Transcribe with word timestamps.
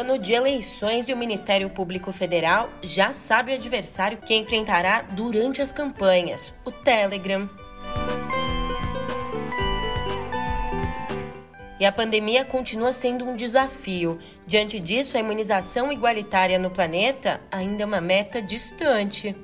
ano 0.00 0.18
de 0.18 0.32
eleições 0.32 1.08
e 1.08 1.12
o 1.12 1.16
Ministério 1.16 1.68
Público 1.68 2.10
Federal 2.10 2.70
já 2.82 3.12
sabe 3.12 3.52
o 3.52 3.54
adversário 3.54 4.16
que 4.16 4.34
enfrentará 4.34 5.02
durante 5.02 5.60
as 5.60 5.70
campanhas: 5.70 6.54
o 6.64 6.70
Telegram. 6.70 7.48
E 11.78 11.84
a 11.84 11.92
pandemia 11.92 12.44
continua 12.44 12.92
sendo 12.92 13.26
um 13.26 13.36
desafio. 13.36 14.18
Diante 14.46 14.78
disso, 14.80 15.16
a 15.16 15.20
imunização 15.20 15.90
igualitária 15.90 16.58
no 16.58 16.70
planeta 16.70 17.40
ainda 17.50 17.82
é 17.82 17.86
uma 17.86 18.00
meta 18.00 18.40
distante. 18.42 19.34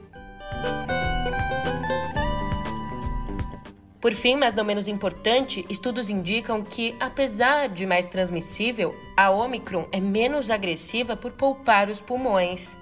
Por 4.07 4.15
fim, 4.15 4.37
mas 4.37 4.55
não 4.55 4.63
menos 4.63 4.87
importante, 4.87 5.67
estudos 5.69 6.09
indicam 6.09 6.63
que, 6.63 6.95
apesar 7.01 7.69
de 7.69 7.85
mais 7.85 8.07
transmissível, 8.07 8.95
a 9.17 9.33
Omicron 9.33 9.89
é 9.91 9.99
menos 9.99 10.49
agressiva 10.49 11.17
por 11.17 11.33
poupar 11.33 11.91
os 11.91 12.01
pulmões. 12.01 12.79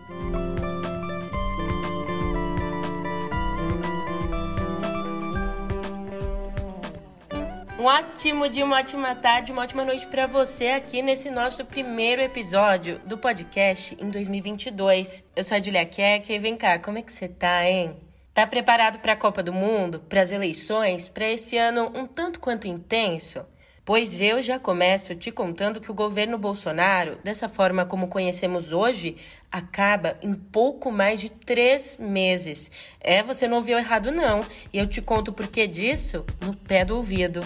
Um 7.78 7.84
ótimo 7.84 8.46
dia, 8.50 8.62
uma 8.62 8.76
ótima 8.76 9.14
tarde, 9.14 9.50
uma 9.50 9.62
ótima 9.62 9.82
noite 9.82 10.06
para 10.08 10.26
você 10.26 10.66
aqui 10.66 11.00
nesse 11.00 11.30
nosso 11.30 11.64
primeiro 11.64 12.20
episódio 12.20 13.00
do 13.06 13.16
podcast 13.16 13.96
em 13.98 14.10
2022. 14.10 15.24
Eu 15.34 15.42
sou 15.42 15.56
a 15.56 15.60
Julia 15.62 15.86
Keck 15.86 16.30
e 16.30 16.38
vem 16.38 16.54
cá, 16.54 16.78
como 16.78 16.98
é 16.98 17.02
que 17.02 17.10
você 17.10 17.28
tá, 17.28 17.66
hein? 17.66 18.03
Tá 18.34 18.44
preparado 18.48 18.98
para 18.98 19.12
a 19.12 19.16
Copa 19.16 19.44
do 19.44 19.52
Mundo, 19.52 20.00
para 20.00 20.20
as 20.20 20.32
eleições, 20.32 21.08
para 21.08 21.30
esse 21.30 21.56
ano 21.56 21.92
um 21.94 22.04
tanto 22.04 22.40
quanto 22.40 22.66
intenso? 22.66 23.46
Pois 23.84 24.20
eu 24.20 24.42
já 24.42 24.58
começo 24.58 25.14
te 25.14 25.30
contando 25.30 25.80
que 25.80 25.88
o 25.90 25.94
governo 25.94 26.36
Bolsonaro, 26.36 27.16
dessa 27.22 27.48
forma 27.48 27.86
como 27.86 28.08
conhecemos 28.08 28.72
hoje, 28.72 29.16
acaba 29.52 30.16
em 30.20 30.34
pouco 30.34 30.90
mais 30.90 31.20
de 31.20 31.30
três 31.30 31.96
meses. 31.96 32.72
É, 32.98 33.22
você 33.22 33.46
não 33.46 33.58
ouviu 33.58 33.78
errado, 33.78 34.10
não. 34.10 34.40
E 34.72 34.78
eu 34.78 34.86
te 34.88 35.00
conto 35.00 35.28
o 35.28 35.34
porquê 35.34 35.68
disso 35.68 36.26
no 36.44 36.56
pé 36.56 36.84
do 36.84 36.96
ouvido. 36.96 37.40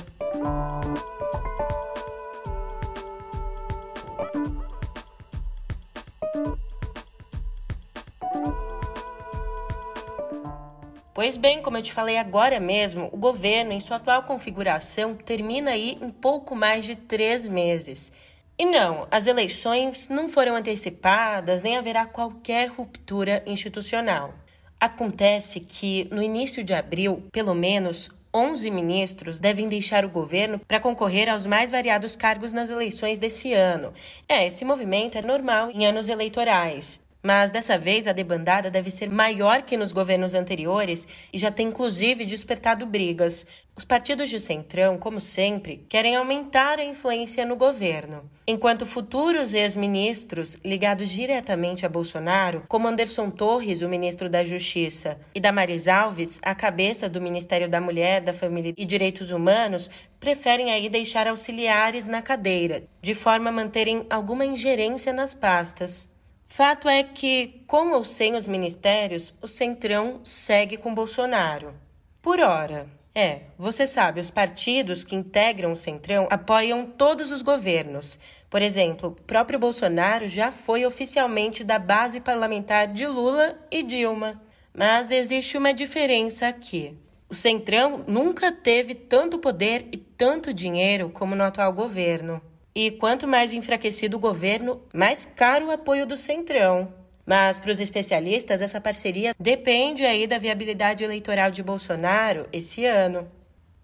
Pois 11.19 11.37
bem, 11.37 11.61
como 11.61 11.77
eu 11.77 11.83
te 11.83 11.93
falei 11.93 12.17
agora 12.17 12.61
mesmo, 12.61 13.09
o 13.11 13.17
governo, 13.17 13.73
em 13.73 13.81
sua 13.81 13.97
atual 13.97 14.23
configuração, 14.23 15.17
termina 15.17 15.73
aí 15.73 15.99
em 16.01 16.11
pouco 16.11 16.55
mais 16.55 16.85
de 16.85 16.95
três 16.95 17.45
meses. 17.45 18.13
E 18.57 18.65
não, 18.65 19.05
as 19.11 19.27
eleições 19.27 20.09
não 20.09 20.29
foram 20.29 20.55
antecipadas, 20.55 21.61
nem 21.61 21.77
haverá 21.77 22.07
qualquer 22.07 22.69
ruptura 22.69 23.43
institucional. 23.49 24.33
Acontece 24.79 25.59
que, 25.59 26.07
no 26.13 26.23
início 26.23 26.63
de 26.63 26.73
abril, 26.73 27.25
pelo 27.33 27.53
menos 27.53 28.09
11 28.33 28.71
ministros 28.71 29.41
devem 29.41 29.69
deixar 29.69 30.05
o 30.05 30.11
governo 30.11 30.61
para 30.69 30.79
concorrer 30.79 31.29
aos 31.29 31.47
mais 31.47 31.69
variados 31.69 32.15
cargos 32.15 32.53
nas 32.53 32.71
eleições 32.71 33.19
desse 33.19 33.53
ano. 33.53 33.93
É, 34.29 34.47
esse 34.47 34.65
movimento 34.65 35.19
é 35.19 35.23
normal 35.23 35.69
em 35.73 35.85
anos 35.85 36.09
eleitorais. 36.09 37.08
Mas 37.29 37.51
dessa 37.51 37.77
vez 37.77 38.07
a 38.07 38.12
debandada 38.15 38.71
deve 38.71 38.91
ser 38.91 39.11
maior 39.11 39.61
que 39.61 39.77
nos 39.77 39.93
governos 39.93 40.33
anteriores 40.33 41.07
e 41.31 41.37
já 41.37 41.51
tem 41.51 41.69
inclusive 41.69 42.25
despertado 42.25 42.87
brigas. 42.87 43.47
Os 43.77 43.84
partidos 43.84 44.31
de 44.31 44.41
centrão, 44.41 44.97
como 44.97 45.21
sempre, 45.21 45.84
querem 45.91 46.17
aumentar 46.17 46.79
a 46.79 46.84
influência 46.87 47.45
no 47.45 47.55
governo, 47.55 48.23
enquanto 48.47 48.87
futuros 48.87 49.53
ex-ministros 49.53 50.56
ligados 50.65 51.11
diretamente 51.11 51.84
a 51.84 51.89
Bolsonaro, 51.91 52.65
como 52.66 52.89
Anderson 52.89 53.28
Torres, 53.28 53.83
o 53.83 53.91
ministro 53.91 54.31
da 54.31 54.43
Justiça, 54.43 55.21
e 55.34 55.39
Damares 55.39 55.87
Alves, 55.87 56.41
a 56.43 56.55
cabeça 56.55 57.10
do 57.10 57.21
Ministério 57.21 57.69
da 57.69 57.78
Mulher, 57.78 58.22
da 58.22 58.33
Família 58.33 58.72
e 58.75 58.87
Direitos 58.87 59.31
Humanos, 59.31 59.91
preferem 60.19 60.72
aí 60.72 60.89
deixar 60.89 61.28
auxiliares 61.28 62.06
na 62.06 62.22
cadeira, 62.22 62.84
de 63.03 63.15
forma 63.15 63.50
a 63.50 63.53
manterem 63.53 64.06
alguma 64.09 64.47
ingerência 64.47 65.12
nas 65.12 65.34
pastas. 65.34 66.09
Fato 66.48 66.88
é 66.88 67.03
que, 67.03 67.62
com 67.66 67.92
ou 67.92 68.03
sem 68.03 68.34
os 68.34 68.48
ministérios, 68.48 69.32
o 69.41 69.47
Centrão 69.47 70.20
segue 70.25 70.76
com 70.76 70.94
Bolsonaro. 70.94 71.75
Por 72.20 72.41
hora. 72.41 72.88
É, 73.14 73.42
você 73.59 73.86
sabe, 73.86 74.20
os 74.20 74.31
partidos 74.31 75.03
que 75.03 75.16
integram 75.16 75.72
o 75.72 75.76
Centrão 75.76 76.28
apoiam 76.31 76.86
todos 76.86 77.32
os 77.32 77.42
governos. 77.42 78.19
Por 78.48 78.62
exemplo, 78.62 79.09
o 79.09 79.22
próprio 79.22 79.59
Bolsonaro 79.59 80.28
já 80.28 80.50
foi 80.50 80.86
oficialmente 80.86 81.64
da 81.64 81.78
base 81.78 82.20
parlamentar 82.20 82.86
de 82.88 83.06
Lula 83.06 83.59
e 83.70 83.82
Dilma. 83.82 84.41
Mas 84.72 85.10
existe 85.10 85.59
uma 85.59 85.75
diferença 85.75 86.47
aqui. 86.47 86.97
O 87.28 87.34
Centrão 87.34 88.04
nunca 88.06 88.50
teve 88.50 88.94
tanto 88.94 89.38
poder 89.38 89.86
e 89.92 89.97
tanto 89.97 90.54
dinheiro 90.54 91.10
como 91.10 91.34
no 91.34 91.44
atual 91.44 91.72
governo. 91.72 92.41
E 92.75 92.91
quanto 92.91 93.27
mais 93.27 93.53
enfraquecido 93.53 94.17
o 94.17 94.21
governo, 94.21 94.81
mais 94.95 95.25
caro 95.25 95.67
o 95.67 95.71
apoio 95.71 96.06
do 96.06 96.17
Centrão. 96.17 96.93
Mas 97.27 97.59
para 97.59 97.71
os 97.71 97.81
especialistas, 97.81 98.62
essa 98.62 98.81
parceria 98.81 99.34
depende 99.39 100.05
aí 100.06 100.27
da 100.27 100.39
viabilidade 100.39 101.05
eleitoral 101.05 101.51
de 101.51 101.62
Bolsonaro 101.62 102.47
esse 102.53 102.87
ano. 102.87 103.31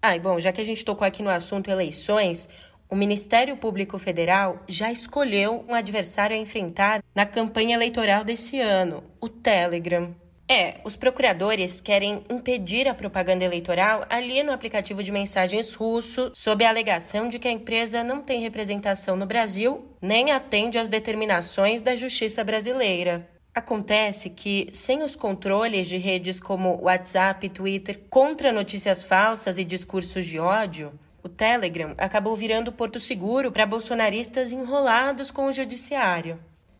Ah, 0.01 0.17
e 0.17 0.21
bom, 0.21 0.41
já 0.41 0.53
que 0.53 0.61
a 0.61 0.65
gente 0.65 0.85
tocou 0.85 1.07
aqui 1.07 1.23
no 1.23 1.31
assunto 1.31 1.71
eleições, 1.71 2.49
o 2.89 2.97
Ministério 2.97 3.57
Público 3.57 3.99
Federal 3.99 4.63
já 4.69 4.93
escolheu 4.93 5.65
um 5.69 5.75
adversário 5.75 6.37
a 6.37 6.39
enfrentar 6.39 7.03
na 7.15 7.27
campanha 7.27 7.75
eleitoral 7.75 8.25
desse 8.25 8.61
ano, 8.61 9.03
o 9.21 9.29
Telegram. 9.29 10.15
É, 10.47 10.79
os 10.85 10.95
procuradores 10.95 11.81
querem 11.81 12.23
impedir 12.31 12.87
a 12.87 12.95
propaganda 12.95 13.45
eleitoral 13.45 14.05
ali 14.11 14.43
no 14.43 14.53
aplicativo 14.53 15.03
de 15.03 15.11
mensagens 15.11 15.73
russo, 15.73 16.31
sob 16.35 16.63
a 16.65 16.69
alegação 16.69 17.29
de 17.29 17.39
que 17.39 17.49
a 17.49 17.53
empresa 17.53 18.05
não 18.05 18.21
tem 18.21 18.43
representação 18.43 19.17
no 19.17 19.25
Brasil 19.25 19.87
nem 20.03 20.33
atende 20.33 20.79
às 20.79 20.91
determinações 20.91 21.81
da 21.81 21.97
justiça 21.97 22.45
brasileira. 22.45 23.27
Acontece 23.55 24.29
que, 24.29 24.69
sem 24.73 25.03
os 25.03 25.17
controles 25.17 25.89
de 25.89 25.97
redes 25.97 26.39
como 26.41 26.83
WhatsApp 26.83 27.47
e 27.47 27.51
Twitter 27.51 28.01
contra 28.11 28.53
notícias 28.53 29.03
falsas 29.03 29.57
e 29.57 29.65
discursos 29.65 30.27
de 30.27 30.39
ódio, 30.39 30.93
o 31.23 31.29
Telegram 31.29 31.95
acabou 31.97 32.37
virando 32.37 32.73
porto 32.73 33.01
seguro 33.01 33.51
para 33.51 33.65
bolsonaristas 33.65 34.53
enrolados 34.53 35.31
com 35.31 35.47
o 35.47 35.53
judiciário. 35.53 36.39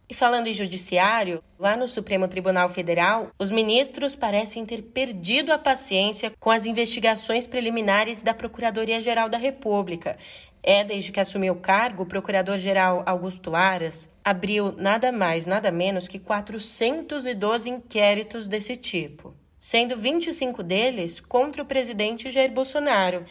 E 0.09 0.13
falando 0.13 0.49
em 0.49 0.53
judiciário, 0.53 1.43
lá 1.59 1.77
no 1.77 1.89
Supremo 1.89 2.29
Tribunal 2.29 2.69
Federal, 2.69 3.31
os 3.39 3.51
ministros 3.51 4.15
parecem 4.15 4.67
ter 4.67 4.83
perdido 4.83 5.51
a 5.51 5.59
paciência 5.59 6.31
com 6.39 6.51
as 6.51 6.67
investigações 6.67 7.47
preliminares 7.47 8.21
da 8.21 8.35
Procuradoria-Geral 8.35 9.31
da 9.31 9.39
República. 9.39 10.19
É, 10.63 10.85
desde 10.85 11.11
que 11.11 11.21
assumiu 11.21 11.55
o 11.55 11.61
cargo, 11.61 12.03
o 12.03 12.07
Procurador-Geral 12.07 13.03
Augusto 13.07 13.55
Aras 13.55 14.11
abriu 14.23 14.73
nada 14.73 15.11
mais, 15.11 15.47
nada 15.47 15.71
menos 15.71 16.07
que 16.07 16.19
412 16.19 17.71
inquéritos 17.71 18.47
desse 18.47 18.77
tipo, 18.77 19.35
sendo 19.59 19.97
25 19.97 20.63
deles 20.63 21.19
contra 21.19 21.63
o 21.63 21.67
presidente 21.67 22.31
Jair 22.31 22.53
Bolsonaro. 22.53 23.25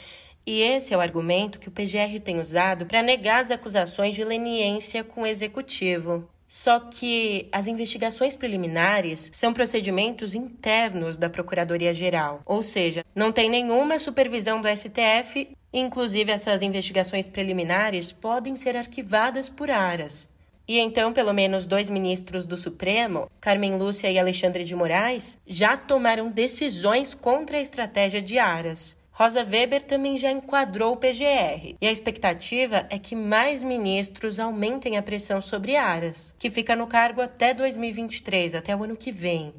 E 0.46 0.60
esse 0.62 0.94
é 0.94 0.98
o 0.98 1.02
argumento 1.02 1.60
que 1.60 1.70
o 1.70 1.72
PGR 1.72 2.20
tem 2.20 2.40
usado 2.40 2.86
para 2.86 3.02
negar 3.02 3.42
as 3.42 3.50
acusações 3.50 4.14
de 4.14 4.24
leniência 4.24 5.04
com 5.04 5.22
o 5.22 5.28
executivo. 5.28 6.28
Só 6.46 6.80
que 6.80 7.48
as 7.52 7.68
investigações 7.68 8.36
preliminares 8.36 9.32
são 9.34 9.54
procedimentos 9.54 10.36
internos 10.36 11.18
da 11.18 11.30
Procuradoria-Geral, 11.30 12.42
ou 12.46 12.62
seja, 12.62 13.04
não 13.16 13.32
tem 13.32 13.50
nenhuma 13.50 13.98
supervisão 13.98 14.62
do 14.62 14.68
STF, 14.68 15.50
inclusive 15.72 16.32
essas 16.32 16.62
investigações 16.62 17.28
preliminares 17.28 18.12
podem 18.12 18.56
ser 18.56 18.78
arquivadas 18.78 19.50
por 19.50 19.72
aras. 19.72 20.30
E 20.66 20.80
então, 20.80 21.12
pelo 21.12 21.34
menos 21.34 21.66
dois 21.66 21.90
ministros 21.90 22.46
do 22.46 22.56
Supremo, 22.56 23.30
Carmen 23.42 23.76
Lúcia 23.78 24.10
e 24.10 24.18
Alexandre 24.18 24.64
de 24.64 24.76
Moraes, 24.76 25.38
já 25.46 25.76
tomaram 25.76 26.30
decisões 26.30 27.14
contra 27.14 27.58
a 27.58 27.62
estratégia 27.62 28.22
de 28.22 28.40
Aras. 28.40 28.96
Rosa 29.16 29.44
Weber 29.44 29.84
também 29.84 30.18
já 30.18 30.32
enquadrou 30.32 30.94
o 30.94 30.98
PGR, 30.98 31.76
e 31.80 31.88
a 31.88 31.92
expectativa 31.92 32.88
é 32.90 32.98
que 32.98 33.16
mais 33.16 33.62
ministros 33.62 34.40
aumentem 34.40 34.98
a 34.98 35.04
pressão 35.04 35.40
sobre 35.40 35.76
Aras, 35.76 36.34
que 36.40 36.50
fica 36.50 36.76
no 36.76 36.88
cargo 36.88 37.22
até 37.22 37.54
2023, 37.54 38.56
até 38.56 38.76
o 38.76 38.84
ano 38.84 38.98
que 38.98 39.12
vem. 39.12 39.54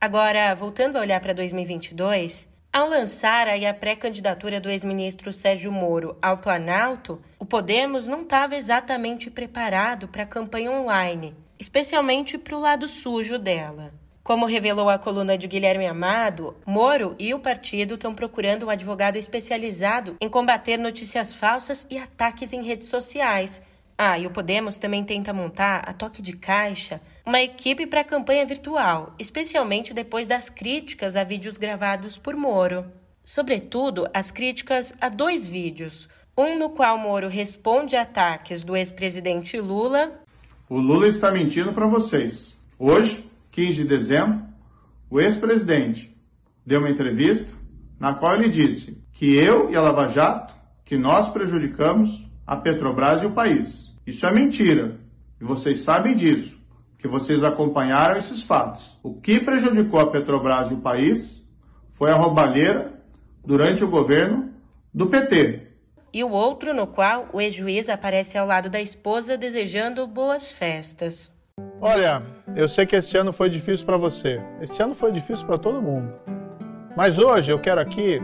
Agora, 0.00 0.54
voltando 0.54 0.98
a 0.98 1.00
olhar 1.00 1.20
para 1.20 1.32
2022, 1.32 2.48
ao 2.72 2.88
lançar 2.88 3.48
aí 3.48 3.66
a 3.66 3.74
pré-candidatura 3.74 4.60
do 4.60 4.70
ex-ministro 4.70 5.32
Sérgio 5.32 5.72
Moro 5.72 6.16
ao 6.22 6.38
Planalto, 6.38 7.20
o 7.40 7.44
Podemos 7.44 8.06
não 8.06 8.22
estava 8.22 8.54
exatamente 8.54 9.28
preparado 9.28 10.06
para 10.06 10.22
a 10.22 10.26
campanha 10.26 10.70
online, 10.70 11.34
especialmente 11.58 12.38
para 12.38 12.56
o 12.56 12.60
lado 12.60 12.86
sujo 12.86 13.36
dela. 13.36 13.92
Como 14.22 14.46
revelou 14.46 14.88
a 14.88 15.00
coluna 15.00 15.36
de 15.36 15.48
Guilherme 15.48 15.84
Amado, 15.84 16.54
Moro 16.64 17.16
e 17.18 17.34
o 17.34 17.40
partido 17.40 17.94
estão 17.94 18.14
procurando 18.14 18.66
um 18.66 18.70
advogado 18.70 19.16
especializado 19.16 20.16
em 20.20 20.28
combater 20.28 20.76
notícias 20.76 21.34
falsas 21.34 21.84
e 21.90 21.98
ataques 21.98 22.52
em 22.52 22.62
redes 22.62 22.86
sociais. 22.86 23.60
Ah, 23.98 24.16
e 24.16 24.24
o 24.24 24.30
Podemos 24.30 24.78
também 24.78 25.02
tenta 25.02 25.32
montar, 25.32 25.82
a 25.88 25.92
toque 25.92 26.22
de 26.22 26.34
caixa, 26.34 27.00
uma 27.26 27.42
equipe 27.42 27.84
para 27.84 28.02
a 28.02 28.04
campanha 28.04 28.46
virtual, 28.46 29.12
especialmente 29.18 29.92
depois 29.92 30.28
das 30.28 30.48
críticas 30.48 31.16
a 31.16 31.24
vídeos 31.24 31.58
gravados 31.58 32.16
por 32.16 32.36
Moro. 32.36 32.86
Sobretudo, 33.24 34.06
as 34.14 34.30
críticas 34.30 34.94
a 35.00 35.08
dois 35.08 35.44
vídeos. 35.44 36.08
Um 36.38 36.56
no 36.56 36.70
qual 36.70 36.96
Moro 36.96 37.26
responde 37.26 37.96
a 37.96 38.02
ataques 38.02 38.62
do 38.62 38.76
ex-presidente 38.76 39.58
Lula. 39.58 40.12
O 40.68 40.78
Lula 40.78 41.08
está 41.08 41.32
mentindo 41.32 41.72
para 41.72 41.88
vocês. 41.88 42.56
Hoje, 42.78 43.31
15 43.52 43.74
de 43.74 43.84
dezembro, 43.84 44.42
o 45.10 45.20
ex-presidente 45.20 46.16
deu 46.64 46.80
uma 46.80 46.90
entrevista 46.90 47.52
na 48.00 48.14
qual 48.14 48.34
ele 48.34 48.48
disse 48.48 48.98
que 49.12 49.34
eu 49.34 49.70
e 49.70 49.76
a 49.76 49.80
Lava 49.80 50.08
Jato, 50.08 50.54
que 50.84 50.96
nós 50.96 51.28
prejudicamos 51.28 52.26
a 52.46 52.56
Petrobras 52.56 53.22
e 53.22 53.26
o 53.26 53.32
país. 53.32 53.94
Isso 54.06 54.26
é 54.26 54.32
mentira. 54.32 54.98
E 55.40 55.44
vocês 55.44 55.82
sabem 55.82 56.16
disso, 56.16 56.58
que 56.98 57.06
vocês 57.06 57.44
acompanharam 57.44 58.16
esses 58.16 58.42
fatos. 58.42 58.98
O 59.02 59.14
que 59.20 59.38
prejudicou 59.38 60.00
a 60.00 60.10
Petrobras 60.10 60.70
e 60.70 60.74
o 60.74 60.80
país 60.80 61.46
foi 61.92 62.10
a 62.10 62.16
roubalheira 62.16 63.00
durante 63.44 63.84
o 63.84 63.90
governo 63.90 64.50
do 64.94 65.06
PT. 65.06 65.68
E 66.12 66.24
o 66.24 66.30
outro 66.30 66.72
no 66.72 66.86
qual 66.86 67.28
o 67.32 67.40
ex-juiz 67.40 67.88
aparece 67.90 68.38
ao 68.38 68.46
lado 68.46 68.70
da 68.70 68.80
esposa 68.80 69.36
desejando 69.36 70.06
boas 70.06 70.50
festas. 70.50 71.30
Olha, 71.84 72.22
eu 72.54 72.68
sei 72.68 72.86
que 72.86 72.94
esse 72.94 73.16
ano 73.16 73.32
foi 73.32 73.50
difícil 73.50 73.84
para 73.84 73.96
você. 73.96 74.40
Esse 74.60 74.80
ano 74.80 74.94
foi 74.94 75.10
difícil 75.10 75.44
para 75.44 75.58
todo 75.58 75.82
mundo. 75.82 76.14
Mas 76.96 77.18
hoje 77.18 77.50
eu 77.50 77.58
quero 77.58 77.80
aqui 77.80 78.20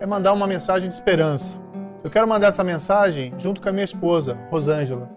é 0.00 0.06
mandar 0.06 0.32
uma 0.32 0.46
mensagem 0.46 0.88
de 0.88 0.94
esperança. 0.94 1.54
Eu 2.02 2.08
quero 2.08 2.26
mandar 2.26 2.46
essa 2.46 2.64
mensagem 2.64 3.34
junto 3.36 3.60
com 3.60 3.68
a 3.68 3.72
minha 3.72 3.84
esposa, 3.84 4.38
Rosângela. 4.50 5.10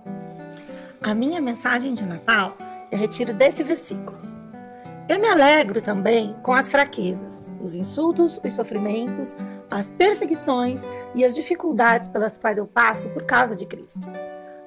A 1.01 1.15
minha 1.15 1.39
mensagem 1.39 1.93
de 1.93 2.03
Natal 2.03 2.57
eu 2.91 2.99
retiro 2.99 3.33
desse 3.33 3.63
versículo. 3.63 4.19
Eu 5.07 5.17
me 5.17 5.29
alegro 5.29 5.81
também 5.81 6.35
com 6.43 6.51
as 6.51 6.69
fraquezas, 6.69 7.49
os 7.61 7.75
insultos, 7.75 8.41
os 8.43 8.51
sofrimentos, 8.51 9.37
as 9.71 9.93
perseguições 9.93 10.83
e 11.15 11.23
as 11.23 11.33
dificuldades 11.33 12.09
pelas 12.09 12.37
quais 12.37 12.57
eu 12.57 12.67
passo 12.67 13.07
por 13.11 13.23
causa 13.23 13.55
de 13.55 13.65
Cristo. 13.65 14.05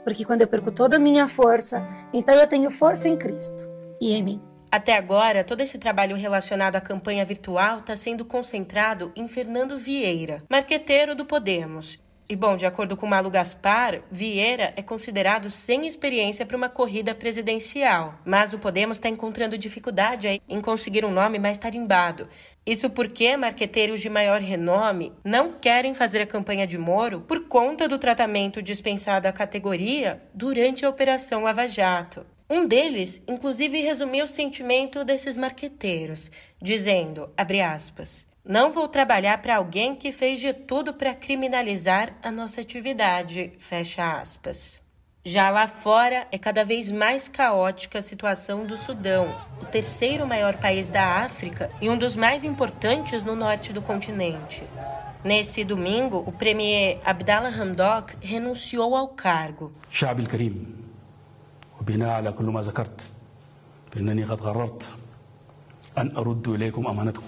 Porque 0.08 0.24
quando 0.24 0.40
eu 0.40 0.48
perco 0.48 0.72
toda 0.72 0.96
a 0.96 0.98
minha 0.98 1.28
força, 1.28 1.86
então 2.14 2.34
eu 2.34 2.46
tenho 2.46 2.70
força 2.70 3.06
em 3.06 3.14
Cristo 3.14 3.68
e 4.00 4.14
em 4.14 4.22
mim. 4.22 4.42
Até 4.70 4.96
agora, 4.96 5.44
todo 5.44 5.60
esse 5.60 5.76
trabalho 5.76 6.16
relacionado 6.16 6.76
à 6.76 6.80
campanha 6.80 7.26
virtual 7.26 7.80
está 7.80 7.94
sendo 7.94 8.24
concentrado 8.24 9.12
em 9.14 9.28
Fernando 9.28 9.76
Vieira, 9.76 10.42
marqueteiro 10.48 11.14
do 11.14 11.26
Podemos, 11.26 11.98
e 12.30 12.36
bom, 12.36 12.58
de 12.58 12.66
acordo 12.66 12.94
com 12.94 13.06
Malu 13.06 13.30
Gaspar, 13.30 14.02
Vieira 14.10 14.74
é 14.76 14.82
considerado 14.82 15.48
sem 15.48 15.86
experiência 15.86 16.44
para 16.44 16.58
uma 16.58 16.68
corrida 16.68 17.14
presidencial, 17.14 18.18
mas 18.22 18.52
o 18.52 18.58
Podemos 18.58 18.98
está 18.98 19.08
encontrando 19.08 19.56
dificuldade 19.56 20.42
em 20.46 20.60
conseguir 20.60 21.06
um 21.06 21.10
nome 21.10 21.38
mais 21.38 21.56
tarimbado. 21.56 22.28
Isso 22.66 22.90
porque 22.90 23.34
marqueteiros 23.34 24.02
de 24.02 24.10
maior 24.10 24.42
renome 24.42 25.14
não 25.24 25.54
querem 25.54 25.94
fazer 25.94 26.20
a 26.20 26.26
campanha 26.26 26.66
de 26.66 26.76
Moro 26.76 27.22
por 27.22 27.48
conta 27.48 27.88
do 27.88 27.98
tratamento 27.98 28.60
dispensado 28.60 29.26
à 29.26 29.32
categoria 29.32 30.22
durante 30.34 30.84
a 30.84 30.90
Operação 30.90 31.44
Lava 31.44 31.66
Jato. 31.66 32.26
Um 32.50 32.66
deles, 32.66 33.22
inclusive, 33.26 33.80
resumiu 33.80 34.26
o 34.26 34.28
sentimento 34.28 35.02
desses 35.02 35.34
marqueteiros, 35.34 36.30
dizendo, 36.60 37.30
aspas, 37.74 38.27
não 38.48 38.72
vou 38.72 38.88
trabalhar 38.88 39.42
para 39.42 39.56
alguém 39.56 39.94
que 39.94 40.10
fez 40.10 40.40
de 40.40 40.54
tudo 40.54 40.94
para 40.94 41.14
criminalizar 41.14 42.14
a 42.22 42.30
nossa 42.30 42.62
atividade. 42.62 43.52
Fecha 43.58 44.20
aspas. 44.22 44.80
Já 45.22 45.50
lá 45.50 45.66
fora, 45.66 46.26
é 46.32 46.38
cada 46.38 46.64
vez 46.64 46.90
mais 46.90 47.28
caótica 47.28 47.98
a 47.98 48.02
situação 48.02 48.64
do 48.64 48.74
Sudão, 48.74 49.26
o 49.60 49.66
terceiro 49.66 50.26
maior 50.26 50.56
país 50.56 50.88
da 50.88 51.22
África 51.22 51.70
e 51.78 51.90
um 51.90 51.98
dos 51.98 52.16
mais 52.16 52.42
importantes 52.42 53.22
no 53.22 53.36
norte 53.36 53.70
do 53.70 53.82
continente. 53.82 54.62
Nesse 55.22 55.62
domingo, 55.62 56.24
o 56.26 56.32
premier 56.32 57.00
Abdallah 57.04 57.50
Hamdok 57.50 58.16
renunciou 58.22 58.96
ao 58.96 59.08
cargo. 59.08 59.74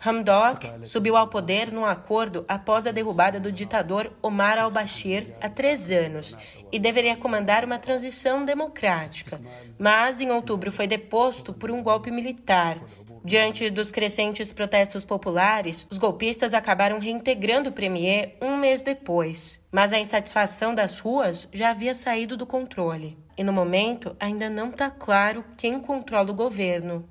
Hamdok 0.01 0.87
subiu 0.87 1.17
ao 1.17 1.27
poder 1.27 1.73
num 1.73 1.85
acordo 1.85 2.45
após 2.47 2.87
a 2.87 2.93
derrubada 2.93 3.41
do 3.41 3.51
ditador 3.51 4.13
Omar 4.23 4.57
al-Bashir 4.57 5.35
há 5.41 5.49
três 5.49 5.91
anos 5.91 6.37
e 6.71 6.79
deveria 6.79 7.17
comandar 7.17 7.65
uma 7.65 7.81
transição 7.81 8.45
democrática. 8.45 9.41
Mas, 9.77 10.21
em 10.21 10.31
outubro, 10.31 10.71
foi 10.71 10.87
deposto 10.87 11.53
por 11.53 11.71
um 11.71 11.83
golpe 11.83 12.13
militar. 12.13 12.79
Diante 13.25 13.69
dos 13.69 13.91
crescentes 13.91 14.53
protestos 14.53 15.05
populares, 15.05 15.85
os 15.91 15.99
golpistas 15.99 16.55
acabaram 16.55 17.01
reintegrando 17.01 17.71
o 17.71 17.73
premier 17.73 18.37
um 18.41 18.57
mês 18.57 18.83
depois. 18.83 19.61
Mas 19.73 19.93
a 19.93 19.99
insatisfação 19.99 20.75
das 20.75 21.01
ruas 21.01 21.49
já 21.53 21.71
havia 21.71 21.93
saído 21.93 22.37
do 22.37 22.47
controle. 22.47 23.19
E 23.37 23.43
no 23.43 23.53
momento 23.53 24.17
ainda 24.21 24.49
não 24.49 24.71
está 24.71 24.91
claro 24.91 25.45
quem 25.57 25.81
controla 25.81 26.31
o 26.31 26.35
governo. 26.35 27.05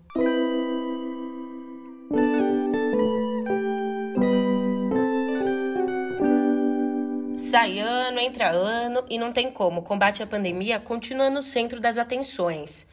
Sai 7.48 7.80
ano, 7.80 8.20
entra 8.20 8.50
ano 8.50 9.04
e 9.10 9.18
não 9.18 9.32
tem 9.32 9.50
como. 9.50 9.80
O 9.80 9.84
combate 9.84 10.22
à 10.22 10.28
pandemia 10.28 10.82
continua 10.82 11.30
no 11.30 11.42
centro 11.42 11.80
das 11.80 11.98
atenções. 11.98 12.86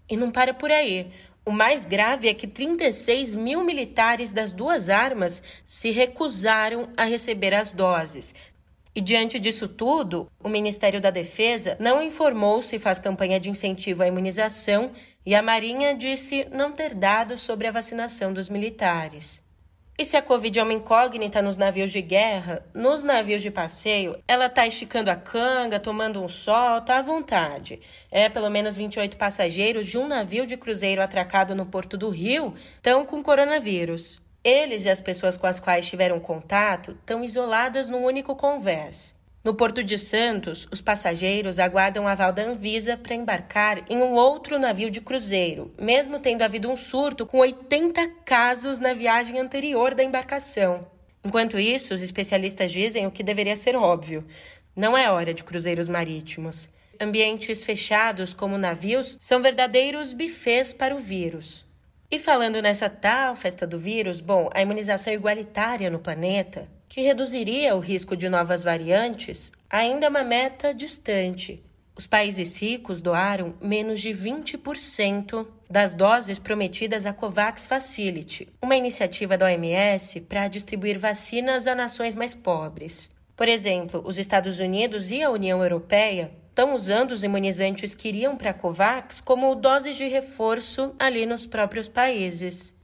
E 0.08 0.16
não 0.16 0.30
para 0.30 0.54
por 0.54 0.70
aí. 0.70 1.12
O 1.48 1.50
mais 1.50 1.86
grave 1.86 2.28
é 2.28 2.34
que 2.34 2.46
36 2.46 3.34
mil 3.34 3.64
militares 3.64 4.34
das 4.34 4.52
duas 4.52 4.90
armas 4.90 5.42
se 5.64 5.90
recusaram 5.90 6.90
a 6.94 7.06
receber 7.06 7.54
as 7.54 7.72
doses. 7.72 8.34
E 8.94 9.00
diante 9.00 9.38
disso 9.38 9.66
tudo, 9.66 10.30
o 10.44 10.48
Ministério 10.50 11.00
da 11.00 11.08
Defesa 11.08 11.74
não 11.80 12.02
informou 12.02 12.60
se 12.60 12.78
faz 12.78 12.98
campanha 12.98 13.40
de 13.40 13.48
incentivo 13.48 14.02
à 14.02 14.06
imunização 14.06 14.92
e 15.24 15.34
a 15.34 15.40
Marinha 15.40 15.96
disse 15.96 16.46
não 16.52 16.70
ter 16.70 16.94
dados 16.94 17.40
sobre 17.40 17.66
a 17.66 17.72
vacinação 17.72 18.30
dos 18.30 18.50
militares. 18.50 19.42
E 20.00 20.04
se 20.04 20.16
a 20.16 20.22
Covid 20.22 20.56
é 20.56 20.62
uma 20.62 20.72
incógnita 20.72 21.42
nos 21.42 21.56
navios 21.56 21.90
de 21.90 22.00
guerra, 22.00 22.64
nos 22.72 23.02
navios 23.02 23.42
de 23.42 23.50
passeio, 23.50 24.16
ela 24.28 24.48
tá 24.48 24.64
esticando 24.64 25.10
a 25.10 25.16
canga, 25.16 25.80
tomando 25.80 26.22
um 26.22 26.28
sol, 26.28 26.80
tá 26.82 26.98
à 26.98 27.02
vontade. 27.02 27.80
É, 28.08 28.28
pelo 28.28 28.48
menos 28.48 28.76
28 28.76 29.16
passageiros 29.16 29.88
de 29.88 29.98
um 29.98 30.06
navio 30.06 30.46
de 30.46 30.56
cruzeiro 30.56 31.02
atracado 31.02 31.52
no 31.52 31.66
Porto 31.66 31.96
do 31.96 32.10
Rio 32.10 32.54
estão 32.76 33.04
com 33.04 33.20
coronavírus. 33.20 34.22
Eles 34.44 34.84
e 34.84 34.90
as 34.90 35.00
pessoas 35.00 35.36
com 35.36 35.48
as 35.48 35.58
quais 35.58 35.88
tiveram 35.88 36.20
contato 36.20 36.92
estão 36.92 37.24
isoladas 37.24 37.88
num 37.88 38.04
único 38.04 38.36
convés. 38.36 39.17
No 39.48 39.54
Porto 39.54 39.82
de 39.82 39.96
Santos, 39.96 40.68
os 40.70 40.82
passageiros 40.82 41.58
aguardam 41.58 42.06
a 42.06 42.12
aval 42.12 42.34
da 42.34 42.42
Anvisa 42.42 42.98
para 42.98 43.14
embarcar 43.14 43.82
em 43.88 44.02
um 44.02 44.12
outro 44.12 44.58
navio 44.58 44.90
de 44.90 45.00
cruzeiro, 45.00 45.72
mesmo 45.80 46.20
tendo 46.20 46.42
havido 46.42 46.70
um 46.70 46.76
surto 46.76 47.24
com 47.24 47.38
80 47.38 48.08
casos 48.26 48.78
na 48.78 48.92
viagem 48.92 49.40
anterior 49.40 49.94
da 49.94 50.04
embarcação. 50.04 50.86
Enquanto 51.24 51.58
isso, 51.58 51.94
os 51.94 52.02
especialistas 52.02 52.70
dizem 52.70 53.06
o 53.06 53.10
que 53.10 53.22
deveria 53.22 53.56
ser 53.56 53.74
óbvio: 53.74 54.22
não 54.76 54.94
é 54.94 55.10
hora 55.10 55.32
de 55.32 55.42
cruzeiros 55.42 55.88
marítimos. 55.88 56.68
Ambientes 57.00 57.64
fechados, 57.64 58.34
como 58.34 58.58
navios, 58.58 59.16
são 59.18 59.40
verdadeiros 59.40 60.12
bufês 60.12 60.74
para 60.74 60.94
o 60.94 60.98
vírus. 60.98 61.64
E 62.10 62.18
falando 62.18 62.60
nessa 62.60 62.90
tal 62.90 63.34
festa 63.34 63.66
do 63.66 63.78
vírus, 63.78 64.20
bom, 64.20 64.50
a 64.52 64.60
imunização 64.60 65.10
igualitária 65.10 65.88
no 65.88 66.00
planeta 66.00 66.68
que 66.88 67.02
reduziria 67.02 67.76
o 67.76 67.80
risco 67.80 68.16
de 68.16 68.28
novas 68.28 68.62
variantes, 68.62 69.52
ainda 69.68 70.06
é 70.06 70.08
uma 70.08 70.24
meta 70.24 70.72
distante. 70.72 71.62
Os 71.94 72.06
países 72.06 72.60
ricos 72.62 73.02
doaram 73.02 73.54
menos 73.60 74.00
de 74.00 74.10
20% 74.10 75.46
das 75.68 75.92
doses 75.92 76.38
prometidas 76.38 77.04
à 77.04 77.12
COVAX 77.12 77.66
Facility, 77.66 78.48
uma 78.62 78.76
iniciativa 78.76 79.36
da 79.36 79.46
OMS 79.46 80.20
para 80.22 80.48
distribuir 80.48 80.98
vacinas 80.98 81.66
a 81.66 81.74
nações 81.74 82.14
mais 82.14 82.34
pobres. 82.34 83.10
Por 83.36 83.48
exemplo, 83.48 84.02
os 84.06 84.16
Estados 84.16 84.58
Unidos 84.58 85.10
e 85.10 85.22
a 85.22 85.30
União 85.30 85.62
Europeia 85.62 86.30
estão 86.48 86.74
usando 86.74 87.12
os 87.12 87.22
imunizantes 87.22 87.94
que 87.94 88.08
iriam 88.08 88.36
para 88.36 88.50
a 88.50 88.54
COVAX 88.54 89.20
como 89.20 89.54
doses 89.54 89.96
de 89.96 90.08
reforço 90.08 90.94
ali 90.98 91.26
nos 91.26 91.46
próprios 91.46 91.88
países. 91.88 92.74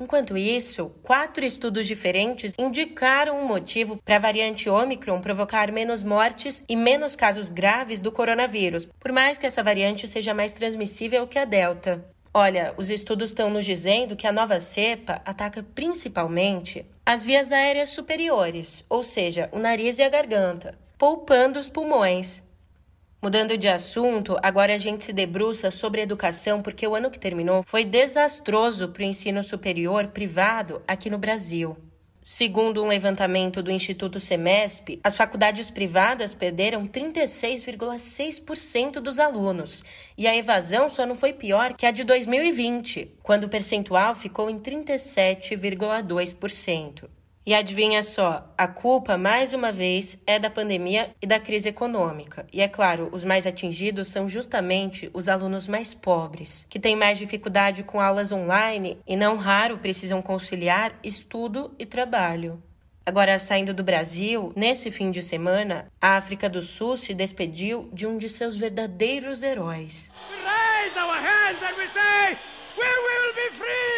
Enquanto 0.00 0.36
isso, 0.36 0.92
quatro 1.02 1.44
estudos 1.44 1.86
diferentes 1.86 2.54
indicaram 2.56 3.40
um 3.40 3.46
motivo 3.46 3.96
para 4.04 4.16
a 4.16 4.20
variante 4.20 4.70
Omicron 4.70 5.20
provocar 5.20 5.72
menos 5.72 6.04
mortes 6.04 6.62
e 6.68 6.76
menos 6.76 7.16
casos 7.16 7.48
graves 7.50 8.00
do 8.00 8.12
coronavírus, 8.12 8.86
por 9.00 9.10
mais 9.10 9.38
que 9.38 9.46
essa 9.46 9.62
variante 9.62 10.06
seja 10.06 10.32
mais 10.32 10.52
transmissível 10.52 11.26
que 11.26 11.38
a 11.38 11.44
Delta. 11.44 12.04
Olha, 12.32 12.74
os 12.76 12.90
estudos 12.90 13.30
estão 13.30 13.50
nos 13.50 13.64
dizendo 13.64 14.14
que 14.14 14.26
a 14.26 14.32
nova 14.32 14.60
cepa 14.60 15.20
ataca 15.24 15.66
principalmente 15.74 16.86
as 17.04 17.24
vias 17.24 17.50
aéreas 17.50 17.88
superiores, 17.88 18.84
ou 18.88 19.02
seja, 19.02 19.48
o 19.50 19.58
nariz 19.58 19.98
e 19.98 20.04
a 20.04 20.08
garganta, 20.08 20.78
poupando 20.96 21.58
os 21.58 21.68
pulmões. 21.68 22.42
Mudando 23.20 23.58
de 23.58 23.66
assunto, 23.66 24.36
agora 24.40 24.72
a 24.72 24.78
gente 24.78 25.02
se 25.02 25.12
debruça 25.12 25.72
sobre 25.72 26.00
educação 26.00 26.62
porque 26.62 26.86
o 26.86 26.94
ano 26.94 27.10
que 27.10 27.18
terminou 27.18 27.64
foi 27.64 27.84
desastroso 27.84 28.90
para 28.90 29.02
o 29.02 29.06
ensino 29.06 29.42
superior 29.42 30.06
privado 30.06 30.80
aqui 30.86 31.10
no 31.10 31.18
Brasil. 31.18 31.76
Segundo 32.22 32.80
um 32.80 32.86
levantamento 32.86 33.60
do 33.60 33.72
Instituto 33.72 34.20
Semesp, 34.20 35.00
as 35.02 35.16
faculdades 35.16 35.68
privadas 35.68 36.32
perderam 36.32 36.86
36,6% 36.86 39.00
dos 39.00 39.18
alunos, 39.18 39.82
e 40.16 40.28
a 40.28 40.36
evasão 40.36 40.88
só 40.88 41.04
não 41.04 41.16
foi 41.16 41.32
pior 41.32 41.72
que 41.72 41.86
a 41.86 41.90
de 41.90 42.04
2020, 42.04 43.16
quando 43.20 43.42
o 43.44 43.48
percentual 43.48 44.14
ficou 44.14 44.48
em 44.48 44.58
37,2%. 44.58 47.17
E 47.48 47.54
adivinha 47.54 48.02
só, 48.02 48.46
a 48.58 48.68
culpa, 48.68 49.16
mais 49.16 49.54
uma 49.54 49.72
vez, 49.72 50.18
é 50.26 50.38
da 50.38 50.50
pandemia 50.50 51.14
e 51.18 51.26
da 51.26 51.40
crise 51.40 51.70
econômica. 51.70 52.46
E 52.52 52.60
é 52.60 52.68
claro, 52.68 53.08
os 53.10 53.24
mais 53.24 53.46
atingidos 53.46 54.08
são 54.08 54.28
justamente 54.28 55.10
os 55.14 55.30
alunos 55.30 55.66
mais 55.66 55.94
pobres, 55.94 56.66
que 56.68 56.78
têm 56.78 56.94
mais 56.94 57.16
dificuldade 57.16 57.82
com 57.82 58.02
aulas 58.02 58.32
online 58.32 58.98
e 59.06 59.16
não 59.16 59.34
raro 59.38 59.78
precisam 59.78 60.20
conciliar 60.20 60.92
estudo 61.02 61.74
e 61.78 61.86
trabalho. 61.86 62.62
Agora, 63.06 63.38
saindo 63.38 63.72
do 63.72 63.82
Brasil, 63.82 64.52
nesse 64.54 64.90
fim 64.90 65.10
de 65.10 65.22
semana, 65.22 65.90
a 65.98 66.18
África 66.18 66.50
do 66.50 66.60
Sul 66.60 66.98
se 66.98 67.14
despediu 67.14 67.88
de 67.94 68.06
um 68.06 68.18
de 68.18 68.28
seus 68.28 68.58
verdadeiros 68.58 69.42
heróis. 69.42 70.12
We 70.30 70.36
raise 70.36 70.98
our 70.98 71.16
hands 71.16 71.62
and 71.62 71.78
we 71.78 71.86
say, 71.86 72.36
we 72.76 72.84
will 72.84 73.34
be 73.34 73.56
free! 73.56 73.97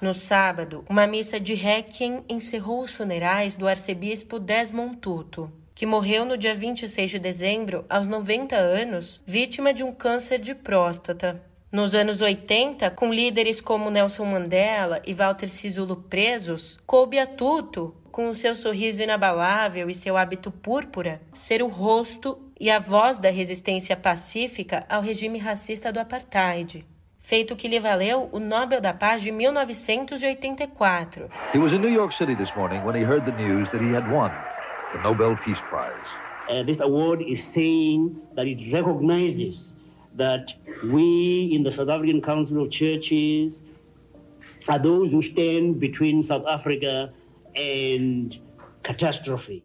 No 0.00 0.14
sábado, 0.14 0.82
uma 0.88 1.06
missa 1.06 1.38
de 1.38 1.52
Requiem 1.52 2.24
encerrou 2.26 2.80
os 2.80 2.90
funerais 2.90 3.54
do 3.54 3.68
arcebispo 3.68 4.38
Desmond 4.38 4.96
Tutu, 4.96 5.52
que 5.74 5.84
morreu 5.84 6.24
no 6.24 6.38
dia 6.38 6.54
26 6.54 7.10
de 7.10 7.18
dezembro, 7.18 7.84
aos 7.86 8.08
90 8.08 8.56
anos, 8.56 9.20
vítima 9.26 9.74
de 9.74 9.84
um 9.84 9.92
câncer 9.92 10.38
de 10.38 10.54
próstata. 10.54 11.42
Nos 11.70 11.94
anos 11.94 12.22
80, 12.22 12.90
com 12.92 13.12
líderes 13.12 13.60
como 13.60 13.90
Nelson 13.90 14.24
Mandela 14.24 15.02
e 15.06 15.12
Walter 15.12 15.46
Sisulu 15.46 15.96
presos, 15.96 16.78
coube 16.86 17.18
a 17.18 17.26
Tutu, 17.26 17.94
com 18.10 18.30
o 18.30 18.34
seu 18.34 18.56
sorriso 18.56 19.02
inabalável 19.02 19.90
e 19.90 19.94
seu 19.94 20.16
hábito 20.16 20.50
púrpura, 20.50 21.20
ser 21.30 21.62
o 21.62 21.68
rosto 21.68 22.38
e 22.58 22.70
a 22.70 22.78
voz 22.78 23.20
da 23.20 23.28
resistência 23.28 23.98
pacífica 23.98 24.82
ao 24.88 25.02
regime 25.02 25.38
racista 25.38 25.92
do 25.92 26.00
apartheid 26.00 26.86
feito 27.30 27.54
que 27.54 27.68
lhe 27.68 27.78
valeu 27.78 28.28
o 28.32 28.40
Nobel 28.40 28.80
da 28.80 28.92
Paz 28.92 29.22
de 29.22 29.30
1984. 29.30 31.30
He 31.54 31.60
was 31.60 31.72
in 31.72 31.80
New 31.80 31.88
York 31.88 32.12
City 32.12 32.34
this 32.34 32.52
morning 32.56 32.84
when 32.84 32.96
he 32.96 33.04
heard 33.04 33.24
the 33.24 33.30
news 33.30 33.70
that 33.70 33.80
he 33.80 33.94
had 33.94 34.10
won 34.10 34.32
the 34.92 35.00
Nobel 35.04 35.36
Peace 35.36 35.60
Prize. 35.70 35.94
Uh, 36.48 36.64
this 36.64 36.80
award 36.80 37.22
is 37.22 37.40
saying 37.44 38.20
that 38.34 38.48
it 38.48 38.72
recognizes 38.72 39.74
that 40.16 40.52
we 40.90 41.52
in 41.54 41.62
the 41.62 41.70
South 41.70 41.88
African 41.88 42.20
Council 42.20 42.64
of 42.64 42.72
Churches 42.72 43.62
are 44.66 44.80
those 44.80 45.12
who 45.12 45.22
stand 45.22 45.78
between 45.78 46.24
South 46.24 46.44
Africa 46.48 47.12
and 47.54 48.36
catastrophe. 48.82 49.62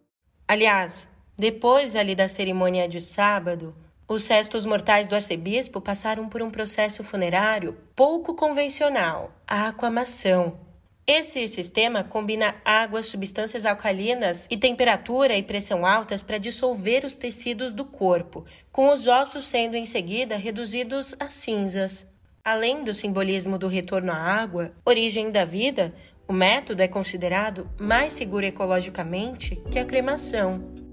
Aliás, 0.47 1.09
depois 1.35 1.95
ali 1.95 2.13
da 2.13 2.27
cerimônia 2.27 2.87
de 2.87 3.01
sábado, 3.01 3.73
os 4.07 4.27
restos 4.27 4.65
mortais 4.65 5.07
do 5.07 5.15
arcebispo 5.15 5.81
passaram 5.81 6.29
por 6.29 6.41
um 6.41 6.51
processo 6.51 7.03
funerário 7.03 7.75
pouco 7.95 8.35
convencional, 8.35 9.31
a 9.47 9.69
aquamação. 9.69 10.59
Esse 11.07 11.47
sistema 11.47 12.03
combina 12.03 12.55
água, 12.65 13.03
substâncias 13.03 13.65
alcalinas 13.65 14.47
e 14.49 14.57
temperatura 14.57 15.35
e 15.35 15.43
pressão 15.43 15.85
altas 15.85 16.23
para 16.23 16.39
dissolver 16.39 17.05
os 17.05 17.15
tecidos 17.15 17.73
do 17.73 17.85
corpo, 17.85 18.43
com 18.71 18.89
os 18.89 19.07
ossos 19.07 19.45
sendo 19.45 19.75
em 19.75 19.85
seguida 19.85 20.35
reduzidos 20.35 21.15
a 21.19 21.29
cinzas. 21.29 22.07
Além 22.43 22.83
do 22.83 22.93
simbolismo 22.93 23.57
do 23.57 23.67
retorno 23.67 24.11
à 24.11 24.17
água, 24.17 24.71
origem 24.85 25.31
da 25.31 25.45
vida, 25.45 25.93
o 26.27 26.33
método 26.33 26.81
é 26.81 26.87
considerado 26.87 27.69
mais 27.79 28.13
seguro 28.13 28.45
ecologicamente 28.45 29.55
que 29.71 29.79
a 29.79 29.85
cremação. 29.85 30.84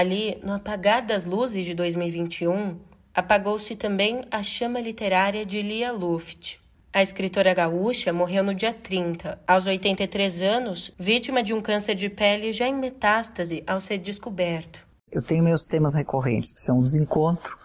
Ali, 0.00 0.40
no 0.42 0.54
apagar 0.54 1.04
das 1.04 1.26
luzes 1.26 1.62
de 1.62 1.74
2021, 1.74 2.78
apagou-se 3.14 3.76
também 3.76 4.24
a 4.30 4.42
chama 4.42 4.80
literária 4.80 5.44
de 5.44 5.60
Lia 5.60 5.92
Luft. 5.92 6.58
A 6.90 7.02
escritora 7.02 7.52
gaúcha 7.52 8.10
morreu 8.10 8.42
no 8.42 8.54
dia 8.54 8.72
30, 8.72 9.38
aos 9.46 9.66
83 9.66 10.40
anos, 10.40 10.90
vítima 10.98 11.42
de 11.42 11.52
um 11.52 11.60
câncer 11.60 11.94
de 11.94 12.08
pele 12.08 12.50
já 12.50 12.66
em 12.66 12.74
metástase 12.74 13.62
ao 13.66 13.78
ser 13.78 13.98
descoberto. 13.98 14.86
Eu 15.12 15.20
tenho 15.20 15.44
meus 15.44 15.66
temas 15.66 15.94
recorrentes, 15.94 16.54
que 16.54 16.62
são 16.62 16.78
o 16.78 16.82
desencontro, 16.82 17.58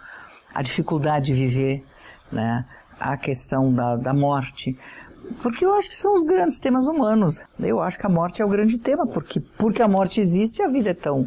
a 0.52 0.60
dificuldade 0.60 1.28
de 1.28 1.32
viver, 1.32 1.82
né, 2.30 2.66
a 3.00 3.16
questão 3.16 3.72
da, 3.72 3.96
da 3.96 4.12
morte, 4.12 4.78
porque 5.40 5.64
eu 5.64 5.72
acho 5.72 5.88
que 5.88 5.96
são 5.96 6.14
os 6.14 6.22
grandes 6.22 6.58
temas 6.58 6.86
humanos. 6.86 7.40
Eu 7.58 7.80
acho 7.80 7.98
que 7.98 8.06
a 8.06 8.10
morte 8.10 8.42
é 8.42 8.44
o 8.44 8.48
grande 8.48 8.76
tema, 8.76 9.06
porque 9.06 9.40
porque 9.40 9.80
a 9.80 9.88
morte 9.88 10.20
existe, 10.20 10.62
a 10.62 10.68
vida 10.68 10.90
é 10.90 10.94
tão 10.94 11.26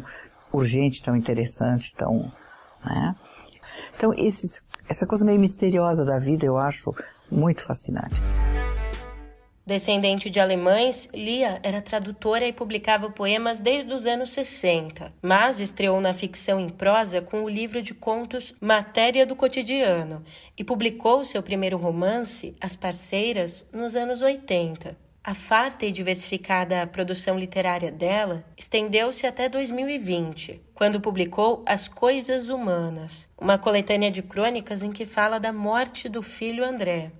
urgente, 0.52 1.02
tão 1.02 1.16
interessante, 1.16 1.94
tão. 1.94 2.30
Né? 2.84 3.16
Então, 3.96 4.12
esses, 4.14 4.62
essa 4.88 5.06
coisa 5.06 5.24
meio 5.24 5.38
misteriosa 5.38 6.04
da 6.04 6.18
vida 6.18 6.44
eu 6.44 6.56
acho 6.56 6.94
muito 7.30 7.62
fascinante. 7.62 8.16
Descendente 9.70 10.28
de 10.30 10.40
alemães, 10.40 11.08
Lia 11.14 11.60
era 11.62 11.80
tradutora 11.80 12.44
e 12.44 12.52
publicava 12.52 13.08
poemas 13.08 13.60
desde 13.60 13.92
os 13.92 14.04
anos 14.04 14.32
60, 14.32 15.12
mas 15.22 15.60
estreou 15.60 16.00
na 16.00 16.12
ficção 16.12 16.58
em 16.58 16.68
prosa 16.68 17.20
com 17.20 17.44
o 17.44 17.48
livro 17.48 17.80
de 17.80 17.94
contos 17.94 18.52
Matéria 18.60 19.24
do 19.24 19.36
Cotidiano 19.36 20.24
e 20.58 20.64
publicou 20.64 21.22
seu 21.22 21.40
primeiro 21.40 21.76
romance, 21.76 22.56
As 22.60 22.74
Parceiras, 22.74 23.64
nos 23.72 23.94
anos 23.94 24.22
80. 24.22 24.96
A 25.22 25.34
farta 25.34 25.84
e 25.84 25.92
diversificada 25.92 26.86
produção 26.86 27.38
literária 27.38 27.92
dela 27.92 28.42
estendeu-se 28.56 29.26
até 29.26 29.50
2020, 29.50 30.62
quando 30.74 30.98
publicou 30.98 31.62
As 31.66 31.86
Coisas 31.86 32.48
Humanas, 32.48 33.28
uma 33.38 33.58
coletânea 33.58 34.10
de 34.10 34.22
crônicas 34.22 34.82
em 34.82 34.90
que 34.90 35.04
fala 35.04 35.38
da 35.38 35.52
morte 35.52 36.08
do 36.08 36.22
filho 36.22 36.64
André. 36.64 37.12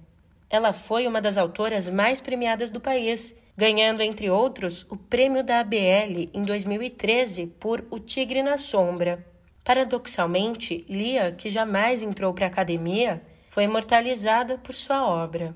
Ela 0.49 0.73
foi 0.73 1.07
uma 1.07 1.21
das 1.21 1.37
autoras 1.37 1.91
mais 1.91 2.23
premiadas 2.23 2.71
do 2.71 2.81
país, 2.81 3.37
ganhando, 3.55 4.01
entre 4.01 4.31
outros, 4.31 4.87
o 4.89 4.97
prêmio 4.97 5.45
da 5.45 5.61
ABL 5.61 6.31
em 6.33 6.43
2013 6.43 7.49
por 7.61 7.85
O 7.91 7.99
Tigre 7.99 8.43
na 8.43 8.57
Sombra. 8.57 9.27
Paradoxalmente, 9.63 10.87
Lia, 10.89 11.33
que 11.33 11.51
jamais 11.51 12.03
entrou 12.03 12.33
para 12.33 12.47
a 12.47 12.49
academia, 12.49 13.23
foi 13.51 13.65
imortalizada 13.65 14.57
por 14.57 14.75
sua 14.75 15.07
obra. 15.07 15.55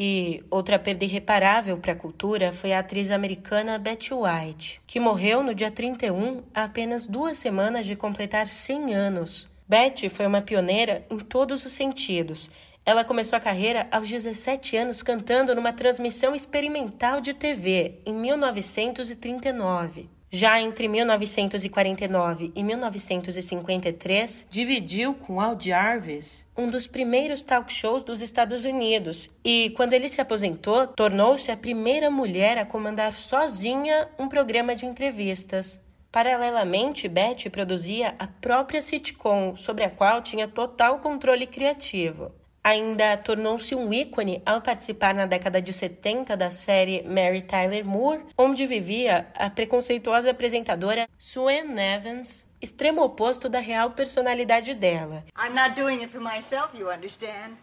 E 0.00 0.44
outra 0.48 0.78
perda 0.78 1.04
irreparável 1.04 1.76
para 1.76 1.90
a 1.92 1.96
cultura 1.96 2.52
foi 2.52 2.72
a 2.72 2.78
atriz 2.78 3.10
americana 3.10 3.76
Betty 3.80 4.14
White, 4.14 4.80
que 4.86 5.00
morreu 5.00 5.42
no 5.42 5.52
dia 5.52 5.72
31, 5.72 6.44
há 6.54 6.62
apenas 6.62 7.04
duas 7.04 7.36
semanas 7.36 7.84
de 7.84 7.96
completar 7.96 8.46
100 8.46 8.94
anos. 8.94 9.50
Betty 9.66 10.08
foi 10.08 10.24
uma 10.24 10.40
pioneira 10.40 11.04
em 11.10 11.18
todos 11.18 11.64
os 11.64 11.72
sentidos. 11.72 12.48
Ela 12.86 13.04
começou 13.04 13.36
a 13.36 13.40
carreira 13.40 13.88
aos 13.90 14.08
17 14.08 14.76
anos 14.76 15.02
cantando 15.02 15.52
numa 15.52 15.72
transmissão 15.72 16.32
experimental 16.32 17.20
de 17.20 17.34
TV 17.34 17.98
em 18.06 18.14
1939. 18.14 20.08
Já 20.30 20.60
entre 20.60 20.88
1949 20.88 22.52
e 22.54 22.62
1953, 22.62 24.46
dividiu 24.50 25.14
com 25.14 25.40
Al 25.40 25.58
Jarvis 25.58 26.46
um 26.54 26.66
dos 26.66 26.86
primeiros 26.86 27.42
talk 27.42 27.72
shows 27.72 28.02
dos 28.02 28.20
Estados 28.20 28.66
Unidos 28.66 29.30
e, 29.42 29.70
quando 29.70 29.94
ele 29.94 30.06
se 30.06 30.20
aposentou, 30.20 30.86
tornou-se 30.88 31.50
a 31.50 31.56
primeira 31.56 32.10
mulher 32.10 32.58
a 32.58 32.66
comandar 32.66 33.12
sozinha 33.12 34.06
um 34.18 34.28
programa 34.28 34.76
de 34.76 34.84
entrevistas. 34.84 35.80
Paralelamente, 36.12 37.08
Betty 37.08 37.48
produzia 37.48 38.14
a 38.18 38.26
própria 38.26 38.82
sitcom, 38.82 39.56
sobre 39.56 39.84
a 39.84 39.90
qual 39.90 40.20
tinha 40.20 40.48
total 40.48 40.98
controle 40.98 41.46
criativo. 41.46 42.32
Ainda 42.62 43.16
tornou-se 43.16 43.74
um 43.74 43.92
ícone 43.92 44.42
ao 44.44 44.60
participar 44.60 45.14
na 45.14 45.26
década 45.26 45.62
de 45.62 45.72
70 45.72 46.36
da 46.36 46.50
série 46.50 47.02
Mary 47.02 47.40
Tyler 47.40 47.84
Moore, 47.84 48.24
onde 48.36 48.66
vivia 48.66 49.26
a 49.34 49.48
preconceituosa 49.48 50.30
apresentadora 50.30 51.08
Sue 51.16 51.62
Evans, 51.78 52.46
extremo 52.60 53.02
oposto 53.02 53.48
da 53.48 53.60
real 53.60 53.92
personalidade 53.92 54.74
dela. 54.74 55.24
I'm 55.38 55.54
not 55.54 55.74
doing 55.74 56.02
it 56.02 56.10
for 56.10 56.20
myself, 56.20 56.70
you 56.74 56.90
understand, 56.90 57.56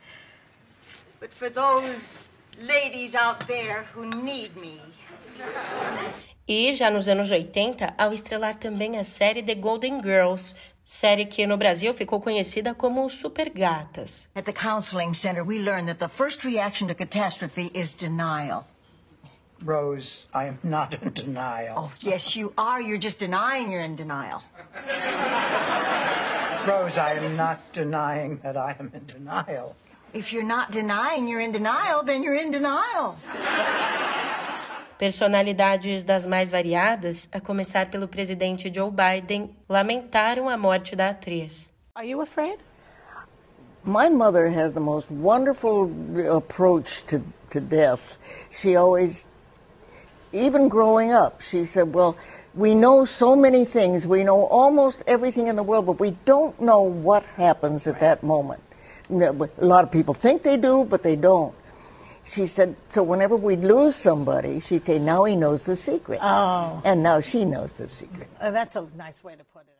but 1.19 1.31
for 1.33 1.49
those 1.49 2.29
ladies 2.59 3.15
out 3.15 3.45
there 3.45 3.85
who 3.93 4.05
need 4.05 4.55
me. 4.55 4.81
E 6.47 6.75
já 6.75 6.91
nos 6.91 7.07
anos 7.07 7.31
80, 7.31 7.95
ao 7.97 8.13
estrelar 8.13 8.53
também 8.53 8.99
a 8.99 9.03
série 9.03 9.41
The 9.41 9.55
Golden 9.55 9.99
Girls, 9.99 10.55
série 10.83 11.25
que 11.25 11.47
no 11.47 11.57
Brasil 11.57 11.91
ficou 11.91 12.21
conhecida 12.21 12.75
como 12.75 13.09
Super 13.09 13.49
Gatas. 13.49 14.29
At 14.35 14.45
the 14.45 14.53
counseling 14.53 15.15
center, 15.15 15.43
we 15.43 15.57
learned 15.57 15.87
that 15.87 15.97
the 15.97 16.07
first 16.07 16.45
reaction 16.45 16.87
to 16.87 16.93
catastrophe 16.93 17.71
is 17.73 17.95
denial. 17.95 18.63
Rose, 19.63 20.27
I 20.35 20.47
am 20.47 20.59
not 20.63 20.93
in 21.01 21.13
denial. 21.13 21.75
Oh, 21.77 21.91
yes, 21.99 22.35
you 22.35 22.53
are. 22.55 22.79
You're 22.79 23.01
just 23.01 23.17
denying 23.17 23.71
you're 23.71 23.81
in 23.81 23.95
denial. 23.95 24.43
Rose, 26.67 26.99
I 26.99 27.13
am 27.13 27.35
not 27.35 27.57
denying 27.73 28.39
that 28.43 28.55
I 28.55 28.75
am 28.79 28.91
in 28.93 29.03
denial. 29.07 29.75
If 30.13 30.31
you're 30.31 30.43
not 30.43 30.71
denying 30.71 31.27
you're 31.27 31.41
in 31.41 31.51
denial, 31.51 32.03
then 32.03 32.21
you're 32.21 32.35
in 32.35 32.51
denial. 32.51 33.17
Personalidades 34.97 36.05
das 36.05 36.25
mais 36.25 36.49
variadas, 36.49 37.27
a 37.29 37.41
começar 37.41 37.89
pelo 37.89 38.07
presidente 38.07 38.71
Joe 38.73 38.89
Biden, 38.89 39.49
lamentaram 39.67 40.47
a 40.47 40.57
morte 40.57 40.95
da 40.95 41.09
atriz. 41.09 41.69
Are 41.93 42.07
you 42.07 42.21
afraid? 42.21 42.57
My 43.83 44.09
mother 44.09 44.47
has 44.47 44.71
the 44.71 44.79
most 44.79 45.11
wonderful 45.11 45.91
approach 46.33 47.03
to, 47.07 47.21
to 47.51 47.59
death. 47.59 48.17
She 48.49 48.77
always, 48.77 49.25
even 50.31 50.69
growing 50.69 51.11
up, 51.11 51.41
she 51.41 51.65
said, 51.65 51.93
Well, 51.93 52.15
we 52.55 52.73
know 52.73 53.05
so 53.05 53.35
many 53.35 53.65
things. 53.65 54.07
We 54.07 54.23
know 54.23 54.47
almost 54.47 55.03
everything 55.07 55.47
in 55.47 55.57
the 55.57 55.63
world, 55.63 55.85
but 55.85 55.99
we 55.99 56.15
don't 56.23 56.59
know 56.61 56.81
what 56.81 57.23
happens 57.35 57.85
at 57.85 57.99
that 57.99 58.23
moment. 58.23 58.61
A 59.09 59.33
lot 59.59 59.83
of 59.83 59.91
people 59.91 60.13
think 60.13 60.43
they 60.43 60.55
do, 60.55 60.85
but 60.85 61.03
they 61.03 61.17
don't 61.17 61.53
she 62.25 62.47
said, 62.47 62.75
so 62.89 63.03
whenever 63.03 63.35
we'd 63.35 63.63
lose 63.63 63.95
somebody, 63.95 64.59
she'd 64.59 64.85
say, 64.85 64.99
now 64.99 65.23
he 65.23 65.35
knows 65.35 65.63
the 65.63 65.75
secret. 65.75 66.19
Oh. 66.21 66.81
And 66.83 67.03
now 67.03 67.21
she 67.21 67.45
knows 67.45 67.73
the 67.73 67.87
secret. 67.87 68.27
Uh, 68.41 68.51
that's 68.51 68.75
a 68.75 68.85
nice 68.97 69.23
way 69.23 69.35
to 69.35 69.43
put 69.43 69.61
it. 69.61 69.75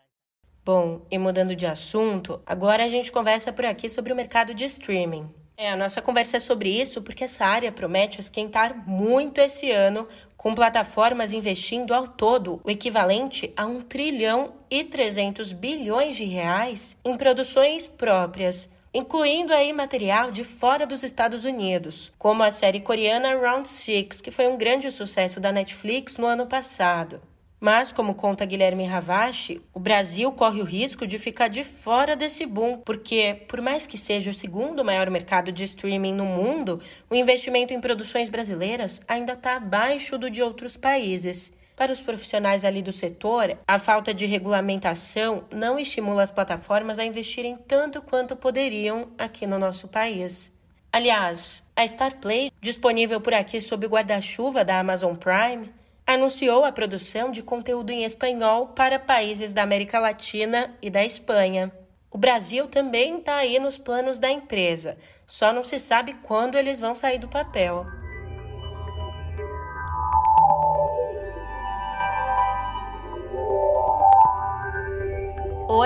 Bom, 0.63 1.01
e 1.11 1.17
mudando 1.19 1.55
de 1.55 1.67
assunto, 1.67 2.41
agora 2.45 2.85
a 2.85 2.87
gente 2.87 3.11
conversa 3.11 3.53
por 3.53 3.65
aqui 3.65 3.87
sobre 3.87 4.11
o 4.11 4.15
mercado 4.15 4.53
de 4.53 4.65
streaming. 4.65 5.29
É, 5.57 5.71
a 5.71 5.75
nossa 5.75 6.01
conversa 6.01 6.37
é 6.37 6.39
sobre 6.39 6.69
isso 6.69 7.01
porque 7.01 7.23
essa 7.23 7.45
área 7.45 7.71
promete 7.71 8.19
esquentar 8.19 8.75
muito 8.87 9.39
esse 9.39 9.71
ano, 9.71 10.07
com 10.35 10.53
plataformas 10.53 11.33
investindo 11.33 11.93
ao 11.93 12.07
todo 12.07 12.59
o 12.63 12.69
equivalente 12.69 13.53
a 13.55 13.65
1 13.65 13.81
trilhão 13.81 14.53
e 14.69 14.83
300 14.83 15.53
bilhões 15.53 16.15
de 16.15 16.25
reais 16.25 16.97
em 17.05 17.15
produções 17.15 17.87
próprias, 17.87 18.67
incluindo 18.95 19.53
aí 19.53 19.73
material 19.73 20.31
de 20.31 20.45
fora 20.45 20.87
dos 20.87 21.03
Estados 21.03 21.43
Unidos, 21.43 22.13
como 22.17 22.41
a 22.41 22.49
série 22.49 22.79
coreana 22.79 23.35
Round 23.35 23.67
Six, 23.67 24.21
que 24.21 24.31
foi 24.31 24.47
um 24.47 24.57
grande 24.57 24.89
sucesso 24.89 25.37
da 25.37 25.51
Netflix 25.51 26.17
no 26.17 26.25
ano 26.25 26.47
passado. 26.47 27.21
Mas, 27.59 27.91
como 27.91 28.15
conta 28.15 28.45
Guilherme 28.45 28.85
Ravache, 28.85 29.61
o 29.73 29.81
Brasil 29.81 30.31
corre 30.31 30.61
o 30.61 30.65
risco 30.65 31.05
de 31.05 31.17
ficar 31.17 31.49
de 31.49 31.65
fora 31.65 32.15
desse 32.15 32.45
boom, 32.45 32.77
porque, 32.77 33.43
por 33.49 33.59
mais 33.59 33.85
que 33.85 33.97
seja 33.97 34.31
o 34.31 34.33
segundo 34.33 34.85
maior 34.85 35.09
mercado 35.09 35.51
de 35.51 35.65
streaming 35.65 36.13
no 36.13 36.25
mundo, 36.25 36.79
o 37.09 37.15
investimento 37.15 37.73
em 37.73 37.81
produções 37.81 38.29
brasileiras 38.29 39.01
ainda 39.09 39.33
está 39.33 39.57
abaixo 39.57 40.17
do 40.17 40.29
de 40.29 40.41
outros 40.41 40.77
países. 40.77 41.51
Para 41.75 41.91
os 41.91 41.99
profissionais 41.99 42.63
ali 42.63 42.81
do 42.81 42.93
setor, 42.93 43.57
a 43.67 43.77
falta 43.77 44.13
de 44.13 44.25
regulamentação 44.25 45.43
não 45.51 45.77
estimula 45.77 46.23
as 46.23 46.31
plataformas 46.31 46.99
a 46.99 47.05
investirem 47.05 47.57
tanto 47.67 48.01
quanto 48.01 48.35
poderiam 48.35 49.09
aqui 49.17 49.45
no 49.45 49.59
nosso 49.59 49.87
país. 49.89 50.53
Aliás, 50.91 51.65
a 51.75 51.83
Starplay, 51.83 52.49
disponível 52.61 53.19
por 53.19 53.33
aqui 53.33 53.59
sob 53.59 53.85
o 53.85 53.89
guarda-chuva 53.89 54.63
da 54.63 54.79
Amazon 54.79 55.15
Prime, 55.15 55.69
anunciou 56.07 56.63
a 56.63 56.71
produção 56.71 57.29
de 57.29 57.43
conteúdo 57.43 57.89
em 57.89 58.05
espanhol 58.05 58.67
para 58.67 58.97
países 58.97 59.53
da 59.53 59.63
América 59.63 59.99
Latina 59.99 60.73
e 60.81 60.89
da 60.89 61.03
Espanha. 61.03 61.73
O 62.09 62.17
Brasil 62.17 62.67
também 62.67 63.17
está 63.17 63.35
aí 63.35 63.59
nos 63.59 63.77
planos 63.77 64.17
da 64.19 64.31
empresa, 64.31 64.97
só 65.27 65.51
não 65.51 65.63
se 65.63 65.77
sabe 65.77 66.13
quando 66.23 66.57
eles 66.57 66.79
vão 66.79 66.95
sair 66.95 67.19
do 67.19 67.27
papel. 67.27 67.85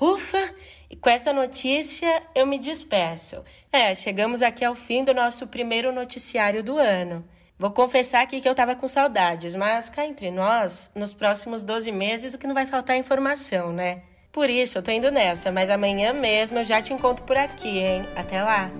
Ufa! 0.00 0.54
E 0.90 0.96
com 0.96 1.10
essa 1.10 1.32
notícia 1.32 2.22
eu 2.34 2.46
me 2.46 2.58
despeço. 2.58 3.44
É, 3.72 3.94
chegamos 3.94 4.42
aqui 4.42 4.64
ao 4.64 4.74
fim 4.74 5.04
do 5.04 5.12
nosso 5.12 5.46
primeiro 5.46 5.92
noticiário 5.92 6.62
do 6.62 6.78
ano. 6.78 7.24
Vou 7.58 7.72
confessar 7.72 8.22
aqui 8.22 8.40
que 8.40 8.48
eu 8.48 8.54
tava 8.54 8.76
com 8.76 8.86
saudades, 8.86 9.54
mas 9.54 9.90
cá 9.90 10.06
entre 10.06 10.30
nós, 10.30 10.92
nos 10.94 11.12
próximos 11.12 11.64
12 11.64 11.90
meses 11.90 12.32
o 12.32 12.38
que 12.38 12.46
não 12.46 12.54
vai 12.54 12.66
faltar 12.66 12.96
é 12.96 13.00
informação, 13.00 13.72
né? 13.72 14.02
Por 14.30 14.48
isso 14.48 14.78
eu 14.78 14.82
tô 14.82 14.92
indo 14.92 15.10
nessa, 15.10 15.50
mas 15.50 15.68
amanhã 15.68 16.12
mesmo 16.12 16.58
eu 16.58 16.64
já 16.64 16.80
te 16.80 16.92
encontro 16.92 17.24
por 17.24 17.36
aqui, 17.36 17.78
hein? 17.78 18.06
Até 18.14 18.42
lá! 18.42 18.70